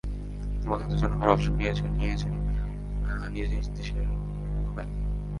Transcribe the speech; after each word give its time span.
তার 0.53 0.67
মধ্যে 0.69 0.85
দুজন 0.91 1.11
আবার 1.15 1.29
অবসর 1.29 1.51
নিয়ে 1.51 1.71
নিয়েছেন 1.91 2.33
নিজ 3.31 3.47
নিজ 3.49 3.65
দেশের 3.75 3.95
হয়ে। 3.97 4.17